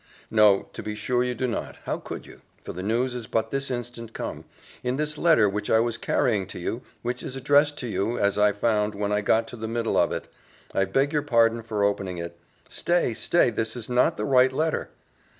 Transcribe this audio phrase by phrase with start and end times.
[0.31, 2.41] "No, to be sure you do not, how could you?
[2.63, 4.45] for the news is but this instant come
[4.81, 8.35] in this letter which I was carrying to you which is addressed to you, as
[8.35, 10.27] I found, when I got to the middle of it.
[10.73, 12.35] I beg your pardon for opening it.
[12.67, 14.89] Stay, stay this is not the right letter."